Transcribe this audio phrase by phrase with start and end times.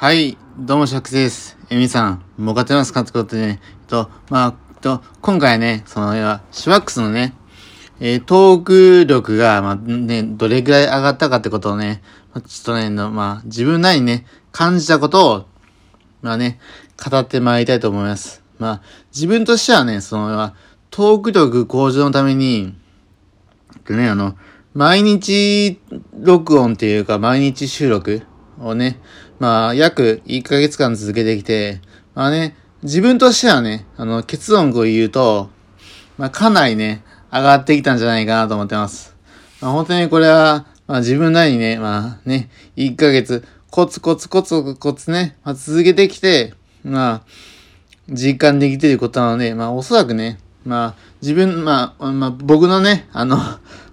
[0.00, 1.58] はい、どうも、シャックスです。
[1.70, 3.00] えみさん、もかってますか？
[3.00, 6.12] ってことでね、えっと、まあ、と、今回ね、その、
[6.52, 7.34] シュワックスのね、
[7.98, 12.00] えー、トーク力が、まあ、ね、どれくらい上がったかってことをね、
[12.32, 15.46] ちょっとね、まあ、自分なりにね、感じたことを、
[16.22, 16.60] まあね、
[17.10, 18.44] 語ってまいりたいと思います。
[18.60, 20.52] まあ、自分としてはね、その、
[20.90, 22.72] トーク力向上のために、
[23.90, 24.36] ね、あの、
[24.74, 25.80] 毎日
[26.20, 28.22] 録音っていうか、毎日収録
[28.60, 28.98] をね、
[29.38, 31.80] まあ、約1ヶ月間続けてきて、
[32.14, 35.50] まあね、自分としてはね、あの、結論を言うと、
[36.16, 37.02] まあ、かなりね、
[37.32, 39.16] 上がってきたんじゃないかなと思ってます。
[39.60, 46.54] まあ、本当にこれは、まあ、自分なりにね、まあね、1ヶ月、コツコツコツコツね、まあ、続けてきて、
[46.84, 47.22] まあ、
[48.08, 53.36] 実感できていることなので、まあ、おそらくね、まあ、自分、まあ、まあ、僕のね、あの、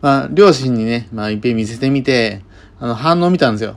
[0.00, 2.42] まあ、両親にね、まあ、いっぺん見せてみて、
[2.78, 3.76] あの、反応見たんですよ。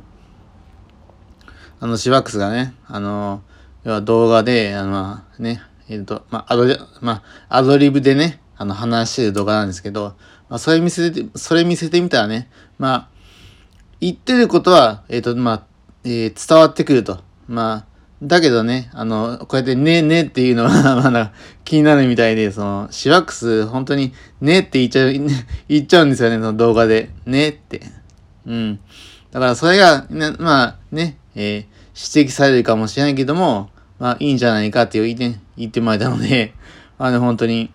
[1.80, 3.42] あの、シワックスがね、あの、
[3.84, 10.16] 要は動画で、あの、まあ、ね、えっ、ー、と、まあ、アドリ、まあ、アドリブでね、あの、話してる動画なんですけど、
[10.50, 13.08] まあ、それ見せて、それ見せてみたらね、まあ、
[14.00, 15.64] 言ってることは、えっ、ー、と、まあ、
[16.04, 17.20] えー、伝わってくると。
[17.48, 17.86] まあ、
[18.24, 21.34] だけどね、あの、こうやってね、ねっていうのは まだ
[21.64, 25.14] 気になるみたいで、その、シワックス、本当に、ねって言っちゃう、
[25.70, 27.12] 言っちゃうんですよね、その動画で。
[27.26, 27.82] ねって。
[28.48, 28.80] うん。
[29.32, 36.56] だからそれが、ね、まあね、えー、指摘されるかもしれないけども、まあいいんじゃないかっていう意見、言ってもらえたので、
[36.98, 37.72] あね、本当に、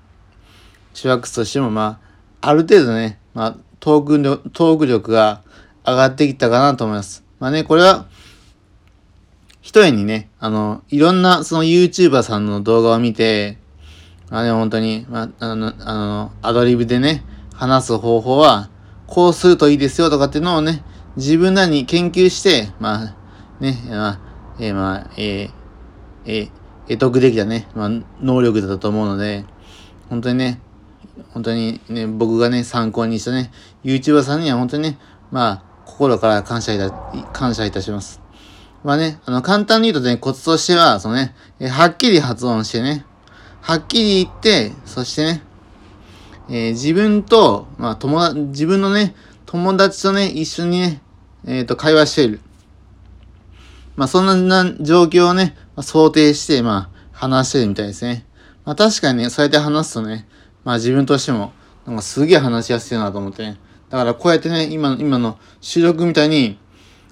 [0.95, 2.01] シワックスとしてもま
[2.41, 5.43] あ、ある程度ね、まあ、トーク力、トーク力が
[5.87, 7.25] 上がってきたかなと思います。
[7.39, 8.07] まあね、これは、
[9.61, 13.59] 一重にね、あの、いろんなその YouTuber さんの動画を見て、
[14.29, 17.25] まあね、本当に、まあ、あの、あの、アドリブでね、
[17.55, 18.71] 話す方法は、
[19.07, 20.83] こうするといいですよとかっていうのをね、
[21.17, 23.22] 自分なりに研究して、まあ、
[23.63, 24.21] ね、まあ、
[24.59, 25.51] えー、まあ、えー、
[26.27, 29.45] えー、得得できたね、まあ、能力だったと思うので、
[30.11, 30.61] 本当にね、
[31.31, 33.53] 本当にね、僕がね、参考にしたね、
[33.85, 34.99] YouTuber さんには本当にね、
[35.31, 36.91] まあ、心から感謝いた、
[37.33, 38.21] 感謝いたします。
[38.83, 43.05] まあね、あの、簡単に言うとね、コツとしては、そのね、えはっきり発音してね、
[43.61, 45.43] はっきり言って、そしてね、
[46.49, 49.15] えー、自分と、まあ、友達、自分のね、
[49.47, 51.01] 友達とね、一緒にね、
[51.47, 52.41] えっ、ー、と、会話している。
[53.97, 58.27] まあ、そんな状況をね、まあ、想定して、まあ、話してるみたいですね。
[58.65, 60.27] まあ、確かにね、そうやって話すとね、
[60.65, 61.53] まあ、自分としても、
[61.87, 63.59] なんかすげえ話しやすいなと思ってね。
[63.91, 66.59] だから、こうやってね、今の、今の収録みたいに、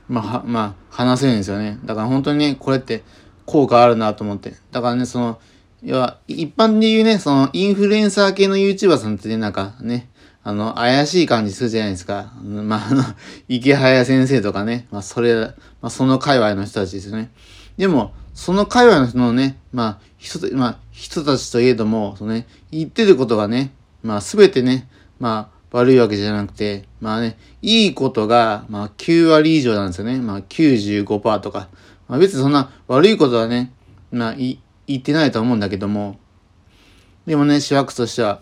[0.09, 1.79] まあ、まあ、話せるんですよね。
[1.85, 3.03] だから本当にね、これって
[3.47, 4.55] 効果あるなと思って。
[4.71, 5.39] だからね、その、
[5.83, 10.10] 要は、一般で言うね、その、インフルエンサー系の YouTuber さんってね、なんかね、
[10.43, 12.33] あの、怪しい感じするじゃないですか。
[12.43, 13.05] まあ、あの、
[13.49, 17.31] 池早先生とかね、まあ、それ、まあ、その界隈の人たちですよね。
[17.77, 30.19] でも、その界隈の人のね、まあ、人、まあ、人たちといえども、そのね、言ってることがね、まあ、すべてね、まあ、悪いわけじゃなくて、まあね、いいことが、まあ、9割以上なんですよね。
[30.19, 31.69] まあ、95%とか。
[32.09, 33.73] まあ、別にそんな悪いことはね、
[34.11, 34.59] まあ、言
[34.93, 36.19] ってないと思うんだけども、
[37.27, 38.41] でもね、シワックスとしては、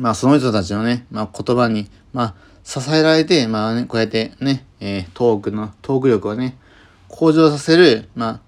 [0.00, 2.34] まあその人たちのね、まあ言葉に、まあ
[2.64, 6.56] 支えられて、まあね、こうやってね、えー、トークの、トーク力をね、
[7.08, 8.40] 向上させる、まあ、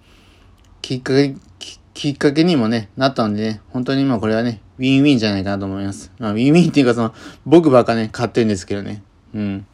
[0.80, 1.34] きっかけ、
[1.92, 6.10] きっかけにもね、なったのでね、本当にまあこれはね、ウィンウィンじゃないかなと思います。
[6.18, 7.14] まあウィンウィンっていうかその、
[7.44, 9.02] 僕ばっかね、買ってるんですけどね。
[9.34, 9.66] うん。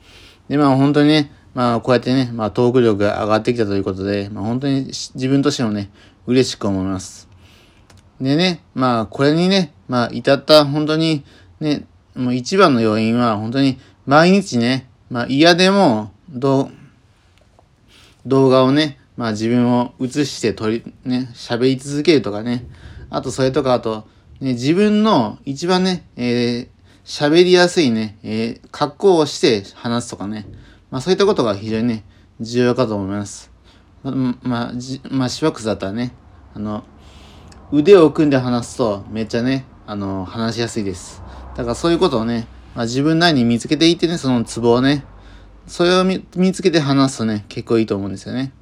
[0.49, 5.91] でまあ本当にね、まあこうやってね、まあトーク力が上がってきたということで、まあ本当に自分としてもね、
[6.27, 7.29] 嬉しく思います。
[8.21, 11.25] でね、まあこれにね、まあ至った本当に、
[11.61, 16.71] ね、もう一番の要因は本当に毎日ね、まあ嫌でも動
[18.27, 22.67] 画をね、まあ自分を映して撮り、ね、喋り続けるとかね、
[23.11, 24.07] あとそれとかあと、
[24.41, 26.69] ね、自分の一番ね、えー、
[27.05, 30.47] 喋りやすいね、えー、格好をして話すとかね、
[30.91, 32.05] まあそういったことが非常にね、
[32.41, 33.51] 重要かと思います。
[34.03, 36.13] ま、まあ、じ、まあ、シワックスだったらね、
[36.55, 36.85] あの、
[37.73, 41.23] 腕を組んで話すとめっちゃね、あの、話しやすいです。
[41.57, 45.03] だからそういうことをね、まあ、自分なりに見つけていってね、そのツボをね、
[45.67, 46.21] それを見
[46.53, 48.53] つけて話すとね、結構いいと思うんですよね。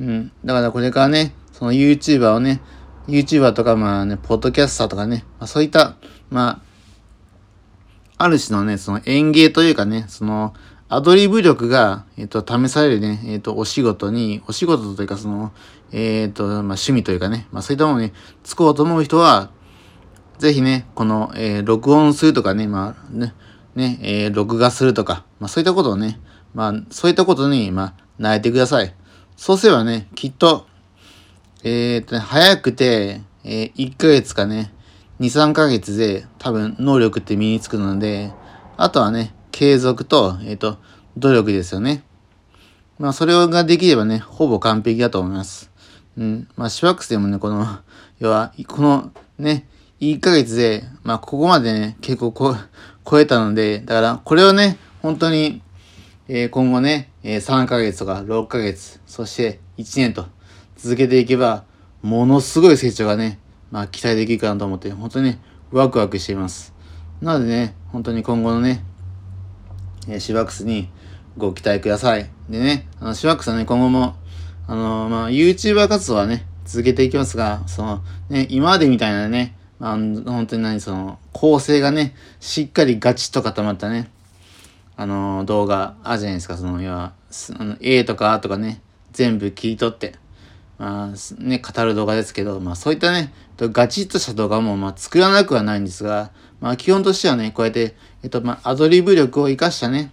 [0.00, 0.32] うん。
[0.44, 2.60] だからこれからね、その YouTuber をね、
[3.06, 5.94] YouTuber とかまあね、ポッドキャスターとかね、まあ、そういった、
[6.30, 6.60] ま
[8.18, 10.52] あ、ある種のね、その演芸というかね、その、
[10.88, 15.52] アドリブ力が、えっ、ー、と、試されるね、えっ、ー、と、お仕事に、お仕事というか、その、
[15.92, 18.12] えっ、ー、と、まあ、趣味というかね、まあ、そういったものに
[18.42, 19.50] つこうと思う人は、
[20.38, 23.34] ぜひね、この、えー、録音するとかね、まあね、
[23.74, 26.20] ね、えー、録画するとか、まあそういったことをね、
[26.54, 28.94] まあそういったことに、まあ、慣れてください。
[29.36, 30.66] そうすればね、きっと、
[31.62, 34.72] えー、っとね、早くて、えー、1ヶ月かね、
[35.20, 38.32] 2、3ヶ月で多分能力って身につくので、
[38.76, 40.78] あとはね、継続と、えっ、と、
[41.16, 42.04] 努力ですよね。
[42.98, 45.70] まあ、それができればね、ほぼ完璧だと思います。
[46.18, 46.48] うん。
[46.56, 47.66] まあ、シワックスでもね、この、
[48.18, 49.66] 要は、このね、
[50.00, 52.54] 1ヶ月で、まあ、ここまでね、結構こ
[53.08, 55.62] 超えたので、だから、これをね、本当に、
[56.28, 60.26] えー、今後ね、えー、3ヶ月とか6ヶ月、そして1年と
[60.76, 61.64] 続けていけば、
[62.02, 63.38] ものすごい成長がね、
[63.70, 65.40] まあ、期待できるかなと思って、本当にね、
[65.70, 66.74] ワクワクしています。
[67.22, 68.84] なのでね、本当に今後のね、
[70.08, 70.90] えー、シワックスに
[71.38, 72.30] ご期待ください。
[72.50, 74.14] でね、あの、シワックスはね、今後も、
[74.66, 84.10] あのー、まあ、YouTuber 活動はね、続けていきますが、その、ね、今までみたいなね、まあ、本当に何、その、構成がね、しっかりガチッと固まったね、
[84.96, 87.12] あの、動画あるじゃないですか、その、要は、
[87.58, 88.80] あの A とか A とかね、
[89.12, 90.14] 全部切り取って、
[90.78, 96.30] まあ、ね、語る動画ですけど、まあ、そういったね、ガチッとした動画も、まあ、作らなくはないんですが、
[96.60, 100.12] まあ、基本としてはね、こうやって、えっと、まあ、アドリブ力を活かしたね、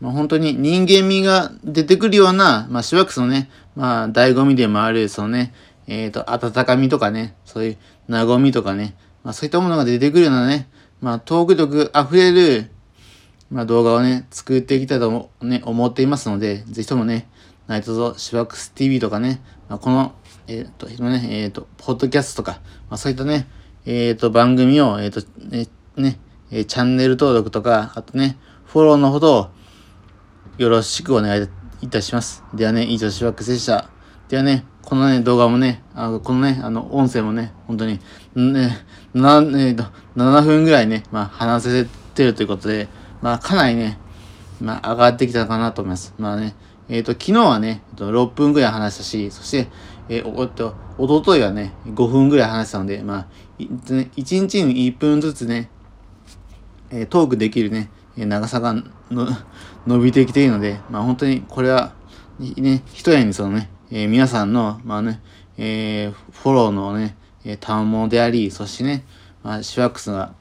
[0.00, 5.52] まあ、本当に人間味が出てくるような、まあ、シワックスのね、まあ、醍醐味でもある、そのね、
[5.90, 7.76] えっ、ー、と、温かみとかね、そういう
[8.08, 8.94] 和みとかね、
[9.24, 10.68] まあ、そういったものが出てくるようなね、
[11.00, 12.70] まあ、トーク力溢れる、
[13.50, 17.28] まあ、動画をね、作っていきたいとね、思っていますので、ぜひともね、
[17.66, 20.14] ナイトゾシワックス TV とかね、まあ、この、
[20.46, 23.48] えっ、ー、と、ね、えっ、ー、と、ポッドキャストとか、まあ、そういったね、
[23.84, 25.66] えっ、と、番組を、えっ、と、ね、
[25.96, 26.20] ね、
[26.50, 29.50] チャンネル登録とか、あとね、フォローのほど、
[30.56, 31.48] よろしくお願い
[31.82, 32.44] いたします。
[32.54, 33.90] ではね、以上、シワックスでした。
[34.30, 37.98] ではね、このね、動画もね、あのこのね、あの、音声もね、本当に、
[38.36, 38.78] ね、
[39.12, 39.82] な、えっ、と、
[40.16, 42.86] 7分ぐらいね、まあ、話せてるということで、
[43.22, 43.98] まあ、かなりね、
[44.60, 46.14] まあ、上がってきたかなと思います。
[46.16, 46.54] まあね、
[46.88, 49.68] えっ、ー、と、昨日はね、6分ぐらい話したし、そして、
[50.08, 53.26] えー、おっと、おとといはね、5分ぐらい話したので、まあ、
[53.58, 55.70] 1日に1分ずつね、
[56.90, 58.74] えー、トークできるね、長さが
[59.10, 59.26] の
[59.88, 61.94] 伸びてきているので、まあ本当にこれは、
[62.38, 65.20] ね、一重にそのね、えー、皆さんの、まあね、
[65.58, 69.04] えー、フォローのね、えー、単語であり、そしてね、
[69.42, 70.32] まあ、シワックスが、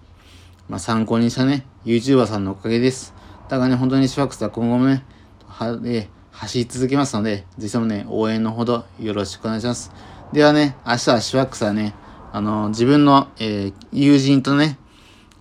[0.68, 3.16] まあ、参考にしたね、YouTuber さんのおかげです。
[3.50, 5.04] だからね、本当にシュワックスは今後もね、
[5.48, 9.92] は、えー、走り続けますので、ぜひともね、応援のほどよろしくお願いします。
[10.32, 11.96] ではね、明日はシュワックスはね、
[12.32, 14.78] あの、自分の、えー、友人とね、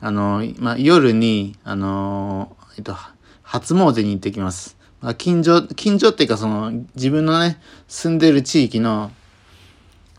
[0.00, 2.96] あの、まあ、夜に、あの、えっと、
[3.42, 4.77] 初詣に行ってきます。
[5.00, 9.12] まあ、近所、近所っていうかその自分のね、住んでる地域の、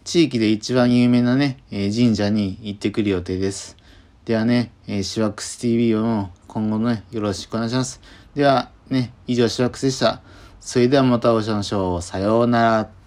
[0.05, 3.77] 地域で一番有名なね、えー、神社に行ってくる予定です。
[4.25, 8.01] ではね、えー、シワックス TV を今後もね、よろしくお願いします。
[8.35, 10.21] ではね、以上シワックスでした。
[10.61, 12.01] それではまたお会いしましょう。
[12.01, 12.98] さようなら。